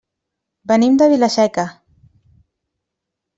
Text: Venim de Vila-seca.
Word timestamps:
Venim 0.71 0.95
de 1.01 1.07
Vila-seca. 1.11 1.67